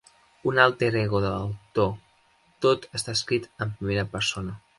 [0.51, 1.91] Un alter ego de l'autor,
[2.67, 4.61] tot està escrit en primera persona.